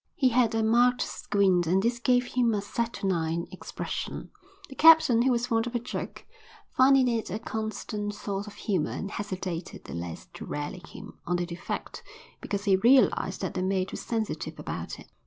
He 0.15 0.29
had 0.29 0.55
a 0.55 0.63
marked 0.63 1.03
squint 1.03 1.67
and 1.67 1.83
this 1.83 1.99
gave 1.99 2.29
him 2.33 2.55
a 2.55 2.61
saturnine 2.63 3.45
expression. 3.51 4.31
The 4.67 4.73
captain, 4.73 5.21
who 5.21 5.29
was 5.31 5.45
fond 5.45 5.67
of 5.67 5.75
a 5.75 5.79
joke, 5.79 6.25
found 6.75 6.97
in 6.97 7.07
it 7.07 7.29
a 7.29 7.37
constant 7.37 8.15
source 8.15 8.47
of 8.47 8.55
humour 8.55 8.89
and 8.93 9.11
hesitated 9.11 9.83
the 9.83 9.93
less 9.93 10.25
to 10.33 10.43
rally 10.43 10.81
him 10.87 11.19
on 11.27 11.35
the 11.35 11.45
defect 11.45 12.01
because 12.41 12.63
he 12.63 12.77
realised 12.77 13.41
that 13.41 13.53
the 13.53 13.61
mate 13.61 13.91
was 13.91 14.01
sensitive 14.01 14.57
about 14.57 14.97
it. 14.97 15.05